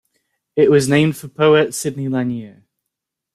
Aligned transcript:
It 0.55 0.71
was 0.71 0.89
named 0.89 1.15
for 1.15 1.27
poet 1.27 1.75
Sidney 1.75 2.07
Lanier. 2.09 2.63